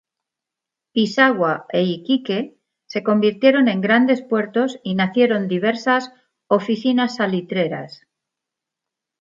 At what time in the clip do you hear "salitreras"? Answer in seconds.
7.17-8.07